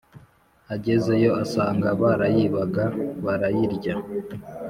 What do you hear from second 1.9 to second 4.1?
barayibaga barayirya